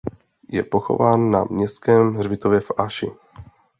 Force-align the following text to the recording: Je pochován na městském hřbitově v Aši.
Je 0.49 0.63
pochován 0.63 1.31
na 1.31 1.43
městském 1.49 2.13
hřbitově 2.15 2.59
v 2.59 2.71
Aši. 2.77 3.11